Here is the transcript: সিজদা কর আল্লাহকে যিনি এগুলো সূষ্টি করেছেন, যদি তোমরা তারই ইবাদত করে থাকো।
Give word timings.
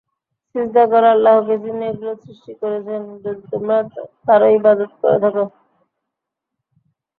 সিজদা 0.55 0.83
কর 0.91 1.03
আল্লাহকে 1.07 1.55
যিনি 1.63 1.83
এগুলো 1.91 2.13
সূষ্টি 2.23 2.51
করেছেন, 2.61 3.01
যদি 3.23 3.43
তোমরা 3.51 3.77
তারই 4.25 4.53
ইবাদত 4.59 4.91
করে 5.01 5.17
থাকো। 5.23 5.43